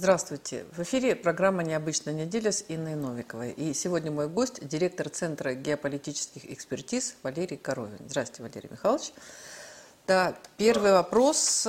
Здравствуйте. 0.00 0.64
В 0.76 0.82
эфире 0.84 1.16
программа 1.16 1.64
«Необычная 1.64 2.14
неделя» 2.14 2.52
с 2.52 2.64
Инной 2.68 2.94
Новиковой. 2.94 3.50
И 3.50 3.74
сегодня 3.74 4.12
мой 4.12 4.28
гость– 4.28 4.60
директор 4.62 5.08
Центра 5.08 5.54
геополитических 5.54 6.48
экспертиз 6.52 7.16
Валерий 7.24 7.56
Коровин. 7.56 7.98
Здравствуйте, 8.06 8.44
Валерий 8.44 8.68
Михайлович. 8.70 9.12
Да, 10.06 10.38
первый 10.56 10.92
вопрос. 10.92 11.66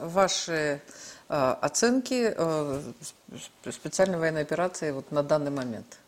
Ваши 0.00 0.80
э, 1.28 1.56
оценки 1.60 2.32
э, 2.36 2.82
специальной 3.68 4.20
военной 4.20 4.42
операции 4.42 4.92
вот 4.92 5.10
на 5.10 5.24
данный 5.24 5.50
момент? 5.50 5.98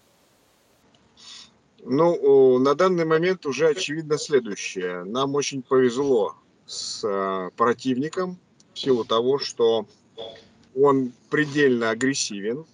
Ну, 1.83 2.61
на 2.61 2.77
данный 2.77 3.05
момент 3.05 3.47
уже 3.47 3.67
очевидно 3.67 4.17
следующее. 4.17 5.03
Нам 5.03 5.35
очень 5.35 5.63
повезло 5.65 6.37
с 6.67 7.03
э, 7.03 7.51
противником 7.57 8.39
в 8.75 8.79
силу 8.79 9.05
того, 9.05 9.41
что 9.41 9.89
он 10.75 11.13
предельно 11.31 11.91
агрессивен, 11.91 12.65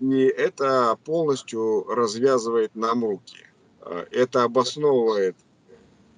и 0.00 0.22
это 0.24 0.98
полностью 1.04 1.84
развязывает 1.84 2.74
нам 2.74 3.04
руки. 3.04 3.46
Э, 3.82 4.06
это 4.10 4.44
обосновывает 4.44 5.36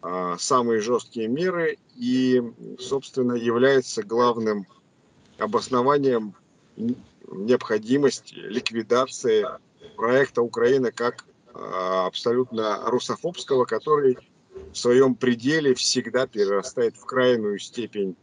э, 0.03 0.37
самые 0.39 0.81
жесткие 0.81 1.29
меры 1.29 1.79
и, 1.97 2.43
собственно, 2.79 3.33
является 3.33 4.03
главным 4.03 4.67
обоснованием 5.39 6.35
необходимости 7.27 8.35
ликвидации 8.35 9.47
проекта 9.97 10.43
Украины 10.43 10.93
как 10.93 11.25
э, 11.55 11.59
абсолютно 11.59 12.83
русофобского, 12.87 13.65
который 13.65 14.19
в 14.73 14.77
своем 14.77 15.15
пределе 15.15 15.75
всегда 15.75 16.27
перерастает 16.27 16.97
в 16.97 17.05
крайнюю 17.05 17.59
степень 17.59 18.17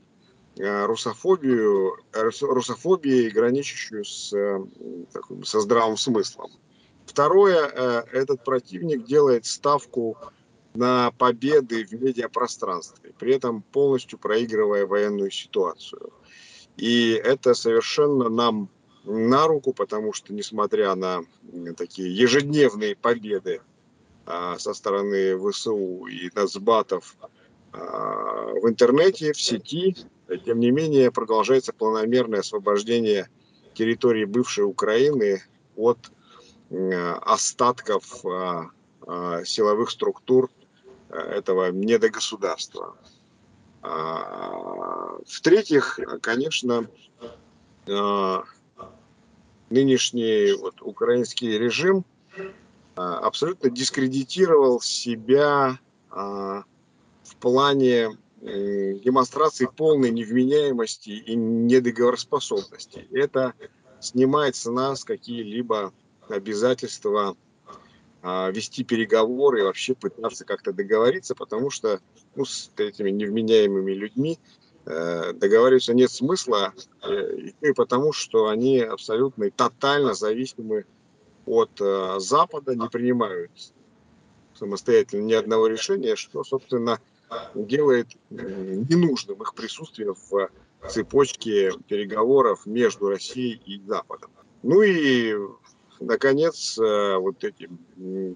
русофобию, 0.60 1.98
русофобией, 2.14 3.30
граничащую 3.30 4.04
с, 4.04 4.34
э, 4.34 4.60
со 5.44 5.62
здравым 5.62 5.96
смыслом. 5.96 6.52
Второе, 7.06 7.72
э, 7.74 8.04
этот 8.12 8.44
противник 8.44 9.06
делает 9.06 9.46
ставку 9.46 10.18
на 10.74 11.12
победы 11.12 11.86
в 11.86 11.94
медиапространстве, 11.94 13.14
при 13.18 13.36
этом 13.36 13.62
полностью 13.62 14.20
проигрывая 14.20 14.86
военную 14.86 15.32
ситуацию. 15.32 16.12
И 16.76 17.12
это 17.12 17.54
совершенно 17.54 18.30
нам 18.30 18.70
на 19.06 19.48
руку, 19.48 19.74
потому 19.74 20.14
что, 20.14 20.34
несмотря 20.34 20.94
на 20.96 21.24
такие 21.78 22.16
ежедневные 22.16 22.96
победы 22.96 23.62
со 24.26 24.74
стороны 24.74 25.36
ВСУ 25.40 26.06
и 26.06 26.30
нацбатов 26.36 27.18
в 27.72 28.70
интернете, 28.70 29.34
в 29.34 29.42
сети, 29.42 29.96
тем 30.38 30.60
не 30.60 30.72
менее, 30.72 31.12
продолжается 31.12 31.74
планомерное 31.74 32.42
освобождение 32.42 33.30
территории 33.74 34.26
бывшей 34.26 34.64
Украины 34.64 35.42
от 35.76 36.12
остатков 36.70 38.26
а, 38.26 38.70
а, 39.08 39.44
силовых 39.44 39.90
структур 39.90 40.52
э, 41.10 41.18
этого 41.18 41.72
недогосударства. 41.72 42.96
А, 43.82 45.18
в-третьих, 45.26 46.00
конечно, 46.22 46.88
нынешний 49.70 50.54
вот, 50.54 50.82
украинский 50.82 51.58
режим 51.58 52.06
абсолютно 52.96 53.72
дискредитировал 53.72 54.80
себя 54.80 55.80
в 56.12 56.66
плане 57.40 58.10
Э, 58.10 58.29
демонстрации 58.42 59.68
полной 59.76 60.12
невменяемости 60.12 61.10
и 61.10 61.36
недоговороспособности. 61.36 63.08
Это 63.12 63.54
снимает 64.00 64.56
с 64.56 64.70
нас 64.70 65.04
какие-либо 65.04 65.94
обязательства 66.30 67.36
а, 68.22 68.52
вести 68.52 68.84
переговоры 68.84 69.62
и 69.62 69.64
вообще 69.64 69.96
пытаться 69.96 70.44
как-то 70.44 70.74
договориться, 70.74 71.36
потому 71.36 71.70
что 71.70 72.02
ну, 72.36 72.44
с 72.44 72.70
этими 72.78 73.12
невменяемыми 73.12 73.94
людьми 73.94 74.38
э, 74.86 75.34
договариваться 75.34 75.94
нет 75.94 76.12
смысла, 76.12 76.74
э, 77.02 77.38
и 77.62 77.74
потому 77.74 78.12
что 78.12 78.50
они 78.50 78.80
абсолютно 78.80 79.46
и 79.46 79.52
тотально 79.52 80.16
зависимы 80.16 80.86
от 81.46 81.72
э, 81.80 82.16
Запада, 82.20 82.76
не 82.76 82.90
принимают 82.90 83.52
самостоятельно 84.54 85.24
ни 85.24 85.34
одного 85.34 85.68
решения, 85.68 86.18
что, 86.18 86.44
собственно, 86.44 87.00
делает 87.56 88.08
ненужным 88.30 89.42
их 89.42 89.54
присутствие 89.54 90.14
в 90.14 90.50
цепочке 90.88 91.72
переговоров 91.88 92.66
между 92.66 93.10
Россией 93.10 93.62
и 93.66 93.82
Западом. 93.86 94.32
Ну 94.64 94.82
и, 94.82 95.36
наконец, 96.00 96.78
э, 96.78 97.18
вот 97.18 97.44
эти 97.44 97.70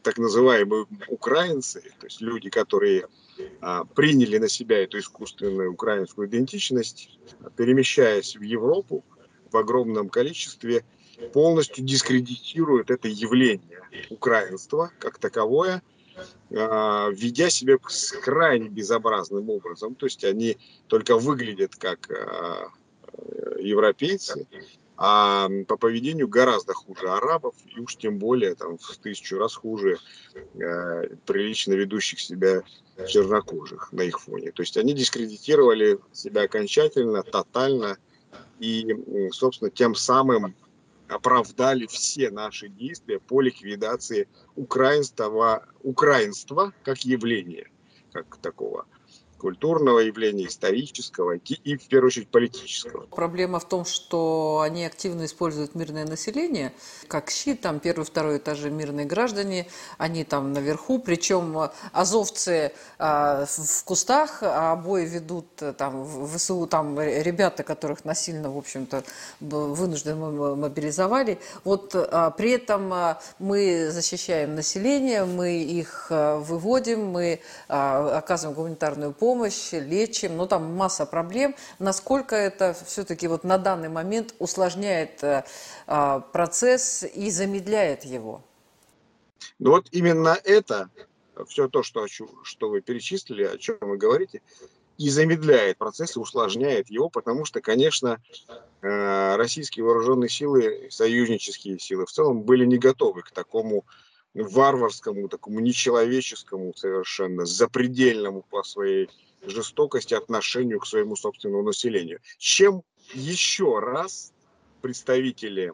так 0.03 0.17
называемые 0.17 0.85
украинцы, 1.07 1.81
то 1.99 2.05
есть 2.05 2.21
люди, 2.21 2.49
которые 2.49 3.07
а, 3.61 3.83
приняли 3.85 4.37
на 4.37 4.47
себя 4.47 4.83
эту 4.83 4.99
искусственную 4.99 5.73
украинскую 5.73 6.27
идентичность, 6.27 7.17
перемещаясь 7.55 8.35
в 8.35 8.41
Европу 8.41 9.03
в 9.51 9.57
огромном 9.57 10.09
количестве, 10.09 10.85
полностью 11.31 11.83
дискредитируют 11.83 12.91
это 12.91 13.07
явление 13.07 13.81
украинства 14.09 14.91
как 14.99 15.17
таковое– 15.17 15.81
ведя 16.49 17.49
себя 17.49 17.77
крайне 18.21 18.69
безобразным 18.69 19.49
образом. 19.49 19.95
То 19.95 20.05
есть 20.05 20.23
они 20.23 20.57
только 20.87 21.17
выглядят 21.17 21.75
как 21.75 22.09
а, 22.11 22.67
европейцы, 23.59 24.47
а 24.95 25.49
по 25.67 25.77
поведению 25.77 26.27
гораздо 26.27 26.73
хуже 26.73 27.09
арабов, 27.09 27.55
и 27.75 27.79
уж 27.79 27.95
тем 27.95 28.19
более 28.19 28.55
там, 28.55 28.77
в 28.77 28.97
тысячу 28.97 29.37
раз 29.37 29.55
хуже 29.55 29.97
э, 30.33 31.15
прилично 31.25 31.73
ведущих 31.73 32.19
себя 32.19 32.61
чернокожих 33.07 33.91
на 33.91 34.01
их 34.01 34.19
фоне. 34.21 34.51
То 34.51 34.61
есть 34.61 34.77
они 34.77 34.93
дискредитировали 34.93 35.99
себя 36.11 36.43
окончательно, 36.43 37.23
тотально, 37.23 37.97
и, 38.59 38.95
собственно, 39.31 39.71
тем 39.71 39.95
самым 39.95 40.55
оправдали 41.13 41.85
все 41.85 42.29
наши 42.31 42.69
действия 42.69 43.19
по 43.19 43.41
ликвидации 43.41 44.27
украинства, 44.55 45.65
украинства 45.81 46.73
как 46.83 46.99
явления, 47.05 47.69
как 48.11 48.37
такого 48.37 48.85
культурного 49.43 49.99
явления, 49.99 50.47
исторического 50.47 51.33
и, 51.33 51.75
в 51.75 51.87
первую 51.89 52.07
очередь, 52.07 52.29
политического. 52.29 53.01
Проблема 53.07 53.59
в 53.59 53.67
том, 53.67 53.83
что 53.83 54.61
они 54.63 54.85
активно 54.85 55.25
используют 55.25 55.75
мирное 55.75 56.05
население, 56.05 56.71
как 57.09 57.29
щит, 57.29 57.59
там 57.59 57.81
первый, 57.81 58.05
второй 58.05 58.37
этажи 58.37 58.69
мирные 58.69 59.05
граждане, 59.05 59.67
они 59.97 60.23
там 60.23 60.53
наверху, 60.53 60.97
причем 60.97 61.69
азовцы 61.91 62.71
а, 62.97 63.45
в 63.45 63.83
кустах, 63.83 64.39
а 64.41 64.77
бои 64.77 65.05
ведут 65.05 65.47
э, 65.59 65.73
там 65.73 66.03
в 66.03 66.37
ВСУ, 66.37 66.65
там 66.65 66.97
ребята, 67.01 67.63
которых 67.63 68.05
насильно, 68.05 68.49
в 68.49 68.57
общем-то, 68.57 69.03
вынужденно 69.41 70.55
мобилизовали. 70.55 71.37
Вот 71.65 71.95
а, 71.95 72.31
при 72.31 72.51
этом 72.51 72.93
а, 72.93 73.19
мы 73.39 73.89
защищаем 73.91 74.55
население, 74.55 75.25
мы 75.25 75.61
их 75.63 76.07
а, 76.09 76.37
выводим, 76.39 77.07
мы 77.07 77.41
а, 77.67 78.19
оказываем 78.19 78.55
гуманитарную 78.55 79.11
помощь, 79.11 79.32
помощь, 79.33 79.71
лечим, 79.71 80.37
ну 80.37 80.45
там 80.45 80.75
масса 80.75 81.07
проблем. 81.07 81.55
Насколько 81.79 82.35
это 82.35 82.75
все-таки 82.85 83.27
вот 83.27 83.43
на 83.43 83.57
данный 83.57 83.89
момент 83.89 84.35
усложняет 84.37 85.23
э, 85.23 85.43
а, 85.87 86.19
процесс 86.19 87.03
и 87.03 87.31
замедляет 87.31 88.05
его? 88.05 88.43
Ну 89.57 89.71
вот 89.71 89.87
именно 89.91 90.37
это, 90.43 90.89
все 91.47 91.67
то, 91.67 91.81
что, 91.81 92.05
что 92.43 92.69
вы 92.69 92.81
перечислили, 92.81 93.43
о 93.43 93.57
чем 93.57 93.77
вы 93.81 93.97
говорите, 93.97 94.41
и 94.99 95.09
замедляет 95.09 95.77
процесс, 95.77 96.15
и 96.15 96.19
усложняет 96.19 96.91
его, 96.91 97.09
потому 97.09 97.43
что, 97.45 97.59
конечно, 97.59 98.21
э, 98.83 99.35
российские 99.35 99.83
вооруженные 99.83 100.29
силы, 100.29 100.89
союзнические 100.91 101.79
силы 101.79 102.05
в 102.05 102.11
целом 102.11 102.43
были 102.43 102.65
не 102.65 102.77
готовы 102.77 103.23
к 103.23 103.31
такому 103.31 103.83
варварскому, 104.35 105.27
такому 105.27 105.59
нечеловеческому 105.59 106.73
совершенно, 106.75 107.45
запредельному 107.45 108.43
по 108.49 108.63
своей 108.63 109.09
жестокости 109.45 110.13
отношению 110.13 110.79
к 110.79 110.87
своему 110.87 111.15
собственному 111.15 111.63
населению. 111.63 112.19
Чем 112.37 112.83
еще 113.13 113.79
раз 113.79 114.33
представители 114.81 115.73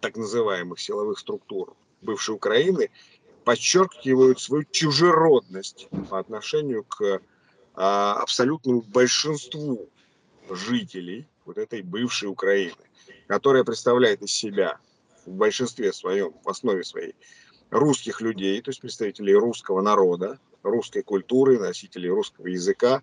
так 0.00 0.16
называемых 0.16 0.80
силовых 0.80 1.18
структур 1.18 1.76
бывшей 2.00 2.34
Украины 2.34 2.90
подчеркивают 3.44 4.40
свою 4.40 4.64
чужеродность 4.70 5.88
по 6.08 6.18
отношению 6.18 6.84
к 6.84 7.20
а, 7.74 8.14
абсолютному 8.14 8.82
большинству 8.82 9.90
жителей 10.48 11.26
вот 11.44 11.58
этой 11.58 11.82
бывшей 11.82 12.28
Украины, 12.28 12.76
которая 13.26 13.64
представляет 13.64 14.22
из 14.22 14.32
себя 14.32 14.78
в 15.26 15.32
большинстве 15.32 15.92
своем, 15.92 16.34
в 16.42 16.48
основе 16.48 16.84
своей, 16.84 17.14
русских 17.70 18.20
людей, 18.20 18.60
то 18.62 18.70
есть 18.70 18.80
представителей 18.80 19.34
русского 19.34 19.82
народа, 19.82 20.38
русской 20.64 21.02
культуры, 21.02 21.58
носителей 21.58 22.10
русского 22.10 22.46
языка, 22.46 23.02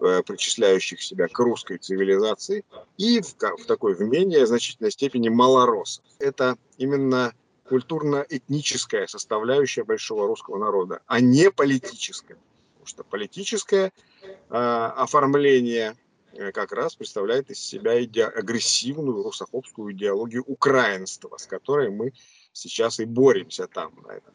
э, 0.00 0.22
причисляющих 0.26 1.02
себя 1.02 1.28
к 1.28 1.38
русской 1.38 1.78
цивилизации, 1.78 2.64
и 2.98 3.20
в, 3.20 3.34
в 3.34 3.66
такой 3.66 3.94
в 3.94 4.00
менее 4.00 4.46
значительной 4.46 4.90
степени 4.90 5.28
малоросов. 5.28 6.04
Это 6.18 6.56
именно 6.78 7.32
культурно-этническая 7.68 9.06
составляющая 9.06 9.84
большого 9.84 10.26
русского 10.26 10.58
народа, 10.58 11.00
а 11.06 11.20
не 11.20 11.50
политическая. 11.50 12.36
Потому 12.74 12.86
что 12.86 13.04
политическое 13.04 13.92
э, 14.22 14.28
оформление 14.50 15.96
э, 16.32 16.52
как 16.52 16.72
раз 16.72 16.96
представляет 16.96 17.50
из 17.50 17.60
себя 17.60 18.02
иде- 18.02 18.24
агрессивную 18.24 19.22
русофобскую 19.22 19.92
идеологию 19.94 20.42
украинства, 20.46 21.36
с 21.36 21.46
которой 21.46 21.90
мы 21.90 22.12
сейчас 22.52 23.00
и 23.00 23.04
боремся 23.04 23.66
там, 23.68 23.94
на 24.06 24.12
этом 24.12 24.34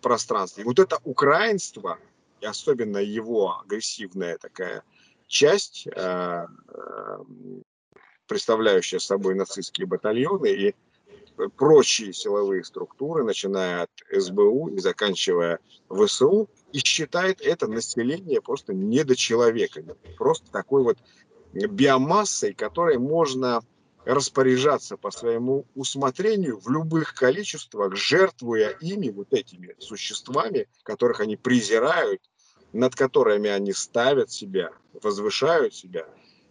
пространстве. 0.00 0.62
И 0.62 0.66
вот 0.66 0.78
это 0.78 0.98
украинство, 1.04 1.98
и 2.40 2.46
особенно 2.46 2.98
его 2.98 3.60
агрессивная 3.60 4.38
такая 4.38 4.82
часть, 5.26 5.86
а, 5.96 6.46
а, 6.68 7.20
представляющая 8.26 8.98
собой 8.98 9.34
нацистские 9.34 9.86
батальоны 9.86 10.48
и 10.48 10.74
прочие 11.56 12.12
силовые 12.12 12.64
структуры, 12.64 13.22
начиная 13.24 13.82
от 13.82 13.90
СБУ 14.10 14.68
и 14.70 14.78
заканчивая 14.78 15.60
ВСУ, 15.88 16.48
и 16.72 16.78
считает 16.78 17.40
это 17.40 17.68
население 17.68 18.42
просто 18.42 18.74
недочеловеками, 18.74 19.94
просто 20.16 20.50
такой 20.50 20.82
вот 20.82 20.98
биомассой, 21.52 22.54
которой 22.54 22.98
можно 22.98 23.62
распоряжаться 24.08 24.96
по 24.96 25.10
своему 25.10 25.66
усмотрению 25.74 26.58
в 26.58 26.70
любых 26.70 27.14
количествах, 27.14 27.94
жертвуя 27.94 28.70
ими, 28.80 29.10
вот 29.10 29.34
этими 29.34 29.74
существами, 29.78 30.66
которых 30.82 31.20
они 31.20 31.36
презирают, 31.36 32.22
над 32.72 32.94
которыми 32.94 33.50
они 33.50 33.74
ставят 33.74 34.30
себя, 34.30 34.70
возвышают 35.02 35.74
себя, 35.74 36.06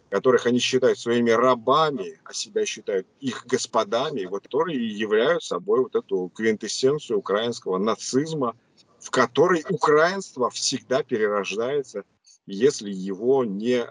которых 0.08 0.46
они 0.46 0.60
считают 0.60 1.00
своими 1.00 1.30
рабами, 1.30 2.20
а 2.22 2.32
себя 2.32 2.64
считают 2.64 3.08
их 3.18 3.44
господами, 3.46 4.24
вот, 4.26 4.44
которые 4.44 4.86
являют 4.96 5.42
собой 5.42 5.80
вот 5.80 5.96
эту 5.96 6.30
квинтэссенцию 6.36 7.18
украинского 7.18 7.78
нацизма, 7.78 8.54
в 9.00 9.10
которой 9.10 9.64
украинство 9.68 10.48
всегда 10.50 11.02
перерождается, 11.02 12.04
если 12.46 12.92
его 12.92 13.44
не, 13.44 13.82
э, 13.82 13.88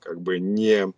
как 0.00 0.20
бы 0.20 0.38
не 0.38 0.92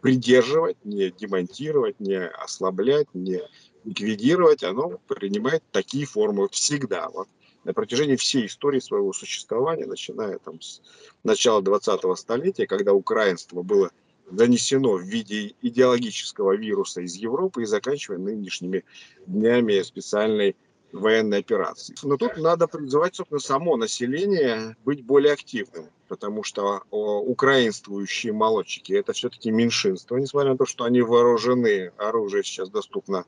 придерживать, 0.00 0.76
не 0.84 1.10
демонтировать, 1.10 1.98
не 2.00 2.26
ослаблять, 2.26 3.06
не 3.14 3.42
ликвидировать, 3.84 4.62
оно 4.62 5.00
принимает 5.08 5.62
такие 5.70 6.06
формы 6.06 6.48
всегда. 6.50 7.08
Вот 7.08 7.28
на 7.64 7.72
протяжении 7.72 8.16
всей 8.16 8.46
истории 8.46 8.80
своего 8.80 9.12
существования, 9.12 9.86
начиная 9.86 10.38
там 10.38 10.60
с 10.60 10.80
начала 11.24 11.60
20-го 11.62 12.16
столетия, 12.16 12.66
когда 12.66 12.92
украинство 12.92 13.62
было 13.62 13.90
занесено 14.30 14.96
в 14.96 15.02
виде 15.02 15.54
идеологического 15.62 16.56
вируса 16.56 17.02
из 17.02 17.14
Европы 17.16 17.62
и 17.62 17.66
заканчивая 17.66 18.18
нынешними 18.18 18.84
днями 19.26 19.82
специальной 19.82 20.56
военной 20.92 21.38
операции. 21.38 21.94
Но 22.02 22.16
тут 22.16 22.36
надо 22.36 22.66
призывать, 22.66 23.16
собственно, 23.16 23.40
само 23.40 23.76
население 23.76 24.76
быть 24.84 25.04
более 25.04 25.32
активным, 25.32 25.86
потому 26.12 26.44
что 26.44 26.82
украинствующие 26.90 28.34
молодчики– 28.34 28.92
это 29.00 29.14
все-таки 29.14 29.50
меньшинство, 29.50 30.18
несмотря 30.18 30.50
на 30.50 30.58
то, 30.58 30.66
что 30.66 30.84
они 30.84 31.00
вооружены, 31.00 31.90
оружие 31.96 32.44
сейчас 32.44 32.68
доступно 32.68 33.24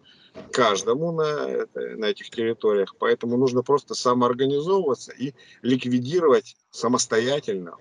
каждому 0.52 1.10
на, 1.10 1.66
на 1.74 2.04
этих 2.04 2.28
территориях, 2.28 2.94
поэтому 2.98 3.38
нужно 3.38 3.62
просто 3.62 3.94
самоорганизовываться 3.94 5.12
и 5.12 5.32
ликвидировать 5.62 6.56
самостоятельно 6.72 7.78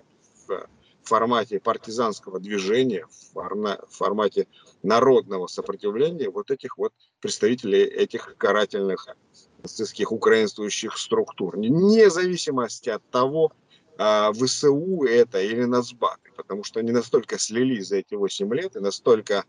в 0.48 0.68
формате 1.02 1.60
партизанского 1.60 2.40
движения, 2.40 3.06
в 3.34 3.86
формате 3.90 4.46
народного 4.82 5.48
сопротивления 5.48 6.30
вот 6.30 6.50
этих 6.50 6.78
вот 6.78 6.94
представителей 7.20 7.82
этих 7.82 8.36
карательных 8.38 9.06
нацистских 9.62 10.12
украинствующих 10.12 10.96
структур, 10.96 11.58
вне 11.58 12.08
зависимости 12.08 12.88
от 12.88 13.02
того, 13.10 13.52
а, 13.98 14.32
ВСУ 14.32 15.04
это 15.04 15.40
или 15.40 15.64
нацбаты, 15.64 16.30
потому 16.36 16.64
что 16.64 16.80
они 16.80 16.92
настолько 16.92 17.38
слились 17.38 17.88
за 17.88 17.96
эти 17.98 18.14
8 18.14 18.52
лет 18.54 18.76
и 18.76 18.80
настолько 18.80 19.44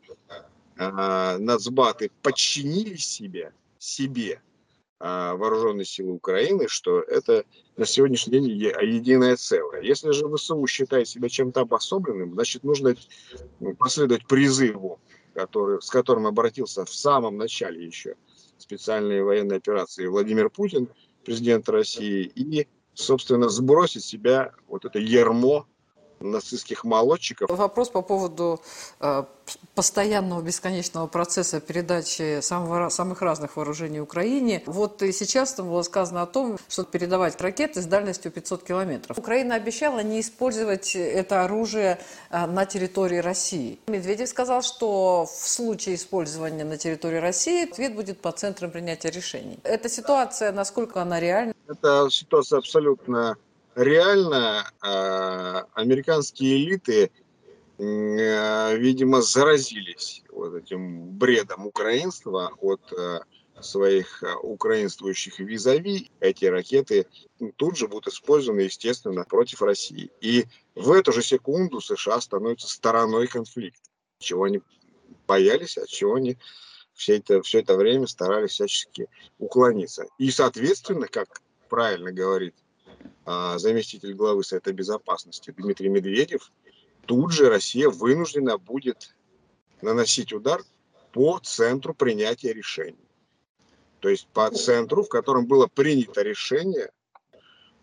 а, 0.77 1.37
нацбаты 1.37 2.11
подчинили 2.21 2.95
себе, 2.95 3.53
себе 3.79 4.41
а, 4.99 5.35
вооруженные 5.35 5.85
силы 5.85 6.13
Украины, 6.13 6.67
что 6.67 7.01
это 7.01 7.45
на 7.77 7.85
сегодняшний 7.85 8.33
день 8.33 8.45
единое 8.45 9.35
целое. 9.35 9.81
Если 9.81 10.11
же 10.11 10.29
ВСУ 10.35 10.65
считает 10.67 11.07
себя 11.07 11.27
чем-то 11.27 11.61
обособленным, 11.61 12.33
значит 12.33 12.63
нужно 12.63 12.95
последовать 13.77 14.27
призыву, 14.27 14.99
который, 15.33 15.81
с 15.81 15.89
которым 15.89 16.27
обратился 16.27 16.85
в 16.85 16.93
самом 16.93 17.37
начале 17.37 17.85
еще 17.85 18.15
специальной 18.57 19.21
военной 19.21 19.57
операции 19.57 20.07
Владимир 20.07 20.49
Путин, 20.49 20.87
президент 21.25 21.67
России, 21.67 22.31
и, 22.35 22.67
собственно, 22.95 23.49
сбросить 23.49 24.03
себя 24.03 24.53
вот 24.67 24.85
это 24.85 24.99
ермо 24.99 25.67
нацистских 26.19 26.83
молодчиков. 26.83 27.49
Вопрос 27.49 27.89
по 27.89 28.01
поводу 28.01 28.61
э, 28.99 29.23
постоянного 29.73 30.41
бесконечного 30.41 31.07
процесса 31.07 31.59
передачи 31.59 32.41
самого, 32.41 32.89
самых 32.89 33.21
разных 33.21 33.57
вооружений 33.57 33.99
Украине. 33.99 34.63
Вот 34.65 35.01
и 35.01 35.11
сейчас 35.11 35.53
там 35.53 35.69
было 35.69 35.81
сказано 35.83 36.21
о 36.21 36.25
том, 36.25 36.57
что 36.67 36.83
передавать 36.83 37.39
ракеты 37.41 37.81
с 37.81 37.85
дальностью 37.85 38.31
500 38.31 38.63
километров. 38.63 39.17
Украина 39.17 39.55
обещала 39.55 39.99
не 39.99 40.21
использовать 40.21 40.95
это 40.95 41.43
оружие 41.43 41.99
э, 42.29 42.45
на 42.45 42.65
территории 42.65 43.17
России. 43.17 43.79
Медведев 43.87 44.29
сказал, 44.29 44.61
что 44.61 45.25
в 45.25 45.47
случае 45.47 45.95
использования 45.95 46.63
на 46.63 46.77
территории 46.77 47.17
России 47.17 47.69
ответ 47.69 47.95
будет 47.95 48.21
по 48.21 48.31
центрам 48.31 48.71
принятия 48.71 49.09
решений. 49.09 49.59
Эта 49.63 49.89
ситуация, 49.89 50.51
насколько 50.51 51.01
она 51.01 51.19
реальна? 51.19 51.53
Эта 51.67 52.07
ситуация 52.09 52.59
абсолютно 52.59 53.37
реально 53.75 54.71
э, 54.81 55.63
американские 55.73 56.57
элиты, 56.57 57.11
э, 57.77 58.77
видимо, 58.77 59.21
заразились 59.21 60.23
вот 60.29 60.55
этим 60.55 61.09
бредом 61.17 61.67
украинства 61.67 62.51
от 62.61 62.81
э, 62.93 63.19
своих 63.61 64.23
украинствующих 64.41 65.39
визави. 65.39 66.09
Эти 66.19 66.45
ракеты 66.45 67.07
тут 67.57 67.77
же 67.77 67.87
будут 67.87 68.13
использованы, 68.13 68.61
естественно, 68.61 69.23
против 69.23 69.61
России. 69.61 70.09
И 70.21 70.45
в 70.73 70.91
эту 70.91 71.11
же 71.11 71.21
секунду 71.21 71.81
США 71.81 72.19
становятся 72.21 72.67
стороной 72.67 73.27
конфликта, 73.27 73.89
чего 74.19 74.43
они 74.45 74.61
боялись, 75.27 75.77
от 75.77 75.87
чего 75.87 76.15
они 76.15 76.37
все 76.93 77.17
это, 77.17 77.41
все 77.41 77.59
это 77.59 77.75
время 77.75 78.07
старались 78.07 78.51
всячески 78.51 79.07
уклониться. 79.37 80.05
И, 80.17 80.31
соответственно, 80.31 81.07
как 81.07 81.41
правильно 81.69 82.11
говорит 82.11 82.55
заместитель 83.25 84.13
главы 84.13 84.43
Совета 84.43 84.73
Безопасности 84.73 85.51
Дмитрий 85.51 85.89
Медведев, 85.89 86.51
тут 87.05 87.31
же 87.31 87.49
Россия 87.49 87.89
вынуждена 87.89 88.57
будет 88.57 89.15
наносить 89.81 90.33
удар 90.33 90.61
по 91.11 91.39
центру 91.39 91.93
принятия 91.93 92.53
решений. 92.53 93.07
То 93.99 94.09
есть 94.09 94.27
по 94.27 94.49
центру, 94.51 95.03
в 95.03 95.09
котором 95.09 95.47
было 95.47 95.67
принято 95.67 96.21
решение 96.21 96.91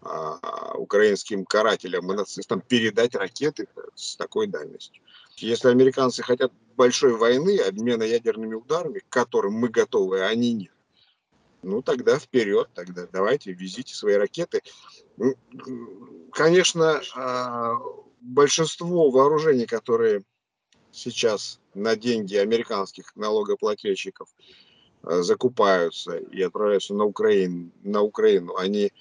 а, 0.03 0.75
украинским 0.75 1.45
карателям 1.45 2.13
и 2.13 2.17
нацистам 2.17 2.61
передать 2.61 3.15
ракеты 3.15 3.69
с 3.95 4.17
такой 4.17 4.47
дальностью. 4.47 5.03
Если 5.37 5.69
американцы 5.69 6.23
хотят 6.23 6.53
большой 6.77 7.17
войны, 7.17 7.59
обмена 7.59 8.03
ядерными 8.03 8.55
ударами, 8.55 8.99
к 9.01 9.09
которым 9.09 9.55
мы 9.55 9.69
готовы, 9.69 10.21
а 10.21 10.29
они 10.29 10.53
нет, 10.53 10.73
ну 11.63 11.83
тогда 11.83 12.19
вперед, 12.19 12.69
тогда 12.75 13.07
давайте 13.11 13.53
везите 13.53 13.95
свои 13.95 14.15
ракеты. 14.15 14.63
Конечно, 16.33 17.01
а, 17.15 17.77
большинство 18.21 19.11
вооружений, 19.11 19.67
которые 19.67 20.23
сейчас 20.91 21.61
на 21.75 21.97
деньги 21.97 22.37
американских 22.37 23.15
налогоплательщиков 23.17 24.29
а, 25.03 25.23
закупаются 25.23 26.17
и 26.17 26.43
отправляются 26.43 26.95
на 26.95 27.05
Украину, 27.05 27.71
на 27.83 28.03
Украину, 28.03 28.57
они 28.57 28.93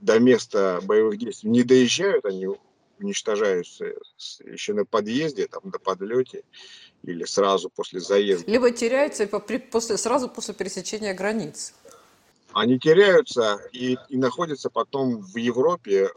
до 0.00 0.18
места 0.18 0.80
боевых 0.82 1.18
действий 1.18 1.50
не 1.50 1.62
доезжают, 1.62 2.24
они 2.24 2.48
уничтожаются 2.98 3.92
еще 4.44 4.72
на 4.72 4.84
подъезде, 4.84 5.46
там, 5.48 5.62
на 5.64 5.78
подлете 5.78 6.44
или 7.02 7.24
сразу 7.24 7.68
после 7.68 8.00
заезда. 8.00 8.50
Либо 8.50 8.70
теряются 8.70 9.26
после, 9.26 9.96
сразу 9.98 10.28
после 10.28 10.54
пересечения 10.54 11.14
границ 11.14 11.74
они 12.56 12.78
теряются 12.78 13.60
и, 13.72 13.98
и 14.08 14.16
находятся 14.16 14.70
потом 14.70 15.20
в 15.20 15.36
Европе 15.36 16.04
э, 16.04 16.08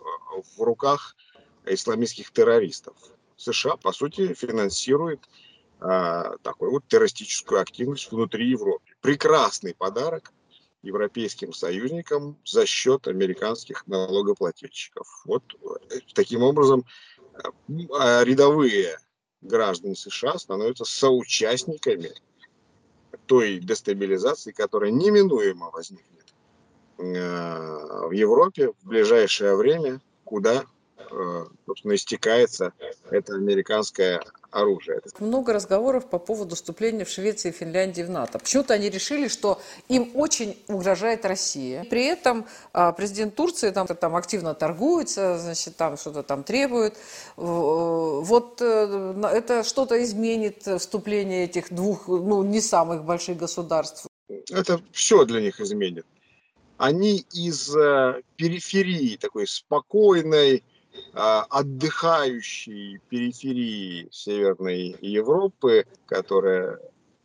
в 0.55 0.61
руках 0.61 1.17
исламистских 1.65 2.31
террористов. 2.31 2.95
США, 3.35 3.75
по 3.75 3.91
сути, 3.91 4.33
финансирует 4.33 5.19
а, 5.81 6.37
такой 6.41 6.69
вот 6.69 6.83
террористическую 6.87 7.61
активность 7.61 8.11
внутри 8.11 8.49
Европы. 8.49 8.83
Прекрасный 9.01 9.73
подарок 9.73 10.33
европейским 10.81 11.53
союзникам 11.53 12.37
за 12.45 12.65
счет 12.65 13.07
американских 13.07 13.85
налогоплательщиков. 13.87 15.07
Вот 15.25 15.43
э, 15.91 15.99
таким 16.13 16.43
образом 16.43 16.85
а 17.93 18.23
рядовые 18.23 18.97
граждане 19.41 19.95
США 19.95 20.37
становятся 20.37 20.85
соучастниками 20.85 22.11
той 23.29 23.59
дестабилизации, 23.59 24.51
которая 24.51 24.89
неминуемо 24.89 25.69
возникнет 25.69 26.18
э, 26.18 26.18
в 26.99 28.11
Европе 28.11 28.73
в 28.83 28.87
ближайшее 28.87 29.55
время, 29.55 30.01
куда 30.25 30.65
Э, 31.11 31.45
собственно, 31.65 31.95
истекается 31.95 32.73
это 33.09 33.35
американское 33.35 34.21
оружие. 34.51 35.01
Много 35.19 35.53
разговоров 35.53 36.09
по 36.09 36.19
поводу 36.19 36.55
вступления 36.55 37.05
в 37.05 37.09
Швеции 37.09 37.49
и 37.49 37.51
Финляндии 37.51 38.01
в 38.01 38.09
НАТО. 38.09 38.39
Почему-то 38.39 38.73
они 38.73 38.89
решили, 38.89 39.27
что 39.27 39.61
им 39.87 40.11
очень 40.15 40.57
угрожает 40.67 41.25
Россия. 41.25 41.83
При 41.85 42.05
этом 42.05 42.45
а, 42.73 42.91
президент 42.91 43.35
Турции 43.35 43.69
там, 43.71 43.87
там 43.87 44.15
активно 44.15 44.53
торгуется, 44.53 45.37
значит, 45.39 45.75
там 45.77 45.97
что-то 45.97 46.23
там 46.23 46.43
требует. 46.43 46.95
Вот 47.35 48.61
э, 48.61 49.23
это 49.33 49.63
что-то 49.63 50.03
изменит 50.03 50.67
вступление 50.79 51.45
этих 51.45 51.71
двух, 51.73 52.07
ну, 52.07 52.43
не 52.43 52.61
самых 52.61 53.03
больших 53.03 53.37
государств. 53.37 54.07
Это 54.51 54.81
все 54.91 55.25
для 55.25 55.41
них 55.41 55.59
изменит. 55.59 56.05
Они 56.79 57.25
из 57.33 57.75
э, 57.75 58.21
периферии 58.37 59.17
такой 59.17 59.47
спокойной, 59.47 60.63
а, 61.13 61.45
отдыхающей 61.49 63.01
периферии 63.09 64.07
Северной 64.11 64.95
Европы, 65.01 65.85
которая 66.05 66.79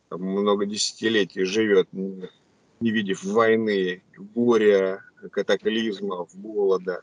много 0.09 0.65
десятилетий 0.65 1.45
живет, 1.45 1.87
не 1.93 2.91
видев 2.91 3.23
войны, 3.23 4.03
горя, 4.17 5.01
катаклизмов, 5.31 6.29
голода 6.35 7.01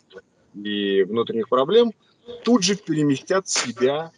и 0.55 1.05
внутренних 1.05 1.49
проблем, 1.49 1.93
тут 2.45 2.65
же 2.65 2.77
переместят 2.77 3.49
себя 3.49 4.13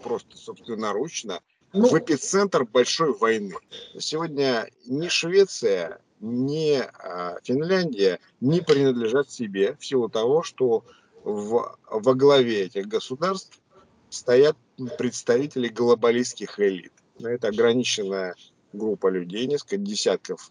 просто 0.00 0.36
собственноручно 0.36 1.40
ну, 1.72 1.88
в 1.88 1.98
эпицентр 1.98 2.64
большой 2.64 3.12
войны. 3.14 3.56
Сегодня 3.98 4.68
ни 4.86 5.08
Швеция, 5.08 5.98
ни 6.24 6.76
а, 6.76 7.38
Финляндия 7.44 8.18
не 8.40 8.60
принадлежат 8.60 9.30
себе 9.30 9.76
в 9.78 9.84
силу 9.84 10.08
того, 10.08 10.42
что 10.42 10.84
в, 11.22 11.76
во 11.90 12.14
главе 12.14 12.62
этих 12.62 12.86
государств 12.86 13.60
стоят 14.08 14.56
представители 14.98 15.68
глобалистских 15.68 16.58
элит. 16.60 16.92
Это 17.20 17.48
ограниченная 17.48 18.34
группа 18.72 19.08
людей, 19.08 19.46
несколько 19.46 19.76
десятков 19.76 20.50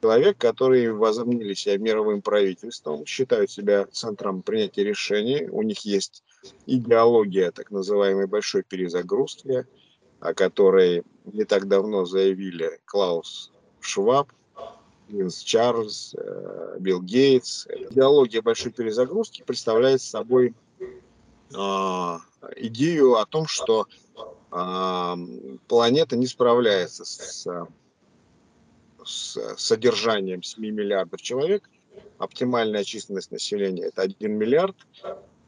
человек, 0.00 0.38
которые 0.38 0.92
возомнили 0.92 1.54
себя 1.54 1.78
мировым 1.78 2.22
правительством, 2.22 3.06
считают 3.06 3.50
себя 3.50 3.86
центром 3.86 4.42
принятия 4.42 4.84
решений. 4.84 5.48
У 5.50 5.62
них 5.62 5.80
есть 5.80 6.22
идеология 6.66 7.50
так 7.50 7.70
называемой 7.70 8.26
большой 8.26 8.62
перезагрузки, 8.62 9.66
о 10.20 10.34
которой 10.34 11.02
не 11.24 11.44
так 11.44 11.66
давно 11.66 12.04
заявили 12.04 12.78
Клаус 12.84 13.52
Шваб, 13.80 14.30
Принц 15.08 15.38
Чарльз, 15.38 16.14
э, 16.16 16.76
Билл 16.80 17.00
Гейтс. 17.00 17.66
Идеология 17.66 18.42
большой 18.42 18.72
перезагрузки 18.72 19.42
представляет 19.42 20.02
собой 20.02 20.54
а, 21.54 22.20
идею 22.56 23.16
о 23.16 23.26
том, 23.26 23.46
что 23.46 23.86
а, 24.50 25.16
планета 25.68 26.16
не 26.16 26.26
справляется 26.26 27.04
с, 27.04 27.46
с 29.04 29.56
содержанием 29.56 30.42
7 30.42 30.64
миллиардов 30.64 31.22
человек. 31.22 31.68
Оптимальная 32.18 32.84
численность 32.84 33.30
населения– 33.30 33.84
это 33.86 34.02
1 34.02 34.32
миллиард. 34.32 34.76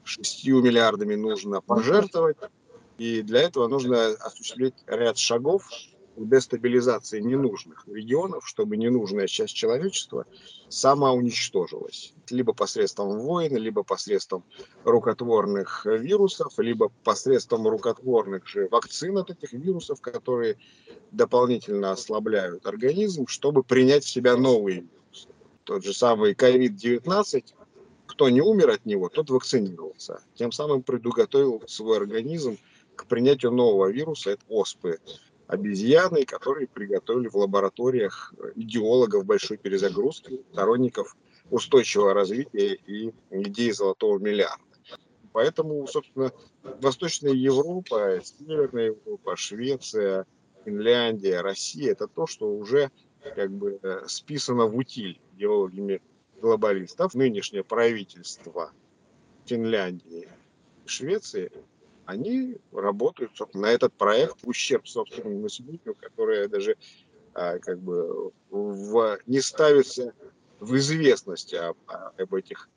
6 0.04 0.46
миллиардами 0.46 1.14
нужно 1.14 1.60
пожертвовать. 1.60 2.38
И 2.98 3.22
для 3.22 3.42
этого 3.42 3.68
нужно 3.68 4.08
осуществить 4.08 4.74
ряд 4.86 5.18
шагов, 5.18 5.68
дестабилизации 6.26 7.20
ненужных 7.20 7.86
регионов, 7.86 8.46
чтобы 8.46 8.76
ненужная 8.76 9.26
часть 9.26 9.54
человечества 9.54 10.26
сама 10.68 11.12
уничтожилась. 11.12 12.14
Либо 12.30 12.52
посредством 12.52 13.18
войн, 13.18 13.56
либо 13.56 13.82
посредством 13.82 14.44
рукотворных 14.84 15.86
вирусов, 15.86 16.52
либо 16.58 16.90
посредством 17.04 17.66
рукотворных 17.68 18.46
же 18.46 18.68
вакцин 18.70 19.18
от 19.18 19.30
этих 19.30 19.52
вирусов, 19.52 20.00
которые 20.00 20.56
дополнительно 21.10 21.92
ослабляют 21.92 22.66
организм, 22.66 23.26
чтобы 23.26 23.62
принять 23.62 24.04
в 24.04 24.08
себя 24.08 24.36
новые 24.36 24.80
вирусы. 24.80 25.28
Тот 25.64 25.84
же 25.84 25.94
самый 25.94 26.32
COVID-19, 26.32 27.44
кто 28.06 28.28
не 28.28 28.40
умер 28.40 28.70
от 28.70 28.86
него, 28.86 29.08
тот 29.08 29.30
вакцинировался. 29.30 30.20
Тем 30.34 30.52
самым 30.52 30.82
предуготовил 30.82 31.62
свой 31.66 31.98
организм 31.98 32.58
к 32.96 33.06
принятию 33.06 33.52
нового 33.52 33.90
вируса, 33.90 34.30
это 34.30 34.42
оспы 34.48 34.98
обезьяны, 35.48 36.24
которые 36.24 36.68
приготовили 36.68 37.28
в 37.28 37.36
лабораториях 37.36 38.32
идеологов 38.54 39.24
большой 39.24 39.56
перезагрузки, 39.56 40.42
сторонников 40.52 41.16
устойчивого 41.50 42.14
развития 42.14 42.74
и 42.74 43.12
идеи 43.30 43.70
золотого 43.70 44.18
миллиарда. 44.18 44.62
Поэтому, 45.32 45.86
собственно, 45.86 46.32
Восточная 46.62 47.32
Европа, 47.32 48.20
Северная 48.22 48.86
Европа, 48.86 49.36
Швеция, 49.36 50.26
Финляндия, 50.64 51.40
Россия– 51.40 51.92
это 51.92 52.08
то, 52.08 52.26
что 52.26 52.54
уже 52.54 52.90
как 53.34 53.50
бы 53.50 53.80
списано 54.06 54.66
в 54.66 54.76
утиль 54.76 55.18
идеологами 55.36 56.02
глобалистов. 56.42 57.14
Нынешнее 57.14 57.64
правительство 57.64 58.72
Финляндии 59.46 60.28
и 60.84 60.88
Швеции 60.88 61.50
они 62.08 62.56
работают 62.72 63.32
на 63.52 63.66
этот 63.66 63.92
проект 63.92 64.38
ущерб 64.44 64.88
собственному 64.88 65.40
населению, 65.40 65.94
которое 66.00 66.48
даже 66.48 66.78
а, 67.34 67.58
как 67.58 67.78
бы 67.80 68.32
в, 68.48 69.18
не 69.26 69.42
ставится 69.42 70.14
в 70.58 70.74
известность 70.76 71.52
об, 71.52 71.76
об 71.86 72.34
этих 72.34 72.70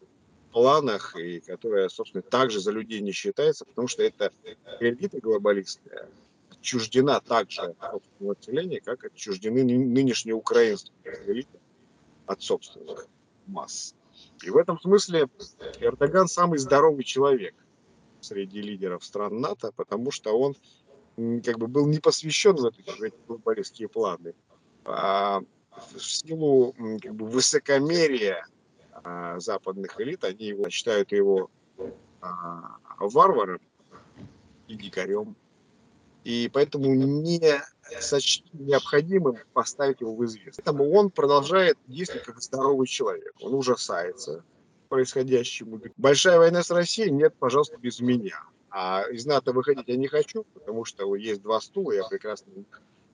планах, 0.51 1.15
и 1.15 1.39
которая, 1.39 1.87
собственно, 1.87 2.21
также 2.21 2.59
за 2.59 2.71
людей 2.71 2.99
не 2.99 3.13
считается, 3.13 3.63
потому 3.63 3.87
что 3.87 4.03
это 4.03 4.33
элита 4.81 5.21
глобалистская 5.21 6.09
отчуждена 6.49 7.21
также 7.21 7.73
от 7.79 8.03
населения, 8.19 8.81
как 8.81 9.05
отчуждены 9.05 9.63
нынешние 9.63 10.35
украинские 10.35 11.23
элиты 11.25 11.57
от 12.25 12.41
собственных 12.41 13.07
масс. 13.47 13.95
И 14.43 14.49
в 14.49 14.57
этом 14.57 14.77
смысле 14.77 15.29
Эрдоган 15.79 16.27
самый 16.27 16.59
здоровый 16.59 17.05
человек– 17.05 17.55
среди 18.21 18.61
лидеров 18.61 19.03
стран 19.03 19.39
НАТО, 19.41 19.71
потому 19.75 20.11
что 20.11 20.37
он 20.37 20.55
как 21.43 21.57
бы 21.57 21.67
был 21.67 21.87
не 21.87 21.99
посвящен 21.99 22.55
в 22.55 22.65
эти, 22.65 22.81
в 22.81 23.01
эти 23.01 23.15
глобалистские 23.27 23.89
планы. 23.89 24.33
А 24.85 25.41
в 25.93 25.99
силу 25.99 26.73
как 27.01 27.13
бы, 27.13 27.27
высокомерия 27.27 28.45
а, 29.03 29.39
западных 29.39 29.99
элит, 29.99 30.23
они 30.23 30.47
его 30.47 30.69
считают 30.69 31.11
его 31.11 31.49
а, 32.21 32.77
варваром 32.99 33.59
и 34.67 34.75
дикарем. 34.75 35.35
И 36.23 36.49
поэтому 36.53 36.93
не 36.93 37.61
сочли 37.99 38.45
необходимым 38.53 39.37
поставить 39.53 40.01
его 40.01 40.15
в 40.15 40.23
известность. 40.25 40.61
Поэтому 40.63 40.91
он 40.91 41.09
продолжает 41.09 41.77
действовать 41.87 42.25
как 42.25 42.41
здоровый 42.41 42.87
человек. 42.87 43.33
Он 43.41 43.55
ужасается 43.55 44.43
происходящему. 44.91 45.81
Большая 45.95 46.37
война 46.37 46.63
с 46.63 46.69
Россией? 46.69 47.11
Нет, 47.11 47.33
пожалуйста, 47.39 47.77
без 47.77 48.01
меня. 48.01 48.43
А 48.69 49.05
из 49.09 49.25
НАТО 49.25 49.53
выходить 49.53 49.87
я 49.87 49.95
не 49.95 50.07
хочу, 50.07 50.43
потому 50.53 50.83
что 50.83 51.15
есть 51.15 51.41
два 51.41 51.61
стула, 51.61 51.93
я 51.93 52.03
прекрасно 52.09 52.51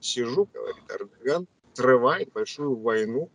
сижу, 0.00 0.48
говорит 0.52 0.82
Эрдоган, 0.88 1.46
срывает 1.74 2.32
большую 2.32 2.74
войну 2.74 3.30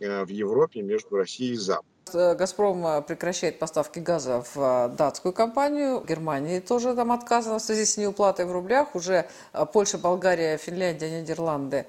э, 0.00 0.24
в 0.24 0.28
Европе 0.28 0.82
между 0.82 1.16
Россией 1.16 1.52
и 1.52 1.56
Западом. 1.56 1.93
Э, 2.12 2.34
«Газпром» 2.34 2.86
э, 2.86 3.02
прекращает 3.02 3.58
поставки 3.58 3.98
газа 3.98 4.44
в 4.54 4.94
датскую 4.96 5.32
компанию. 5.32 6.04
Германии 6.06 6.60
тоже 6.60 6.94
там 6.94 7.12
отказано 7.12 7.58
в 7.58 7.62
связи 7.62 7.84
с 7.84 7.96
неуплатой 7.96 8.46
в 8.46 8.52
рублях. 8.52 8.94
Уже 8.94 9.28
Польша, 9.72 9.98
Болгария, 9.98 10.58
Финляндия, 10.58 11.20
Нидерланды 11.20 11.86